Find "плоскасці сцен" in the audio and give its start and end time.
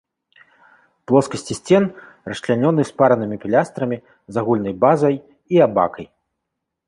1.09-1.83